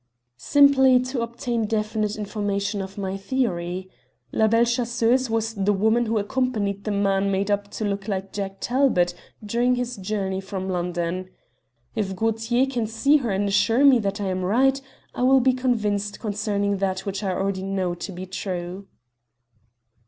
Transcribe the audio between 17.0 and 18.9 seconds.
which I already know to be true."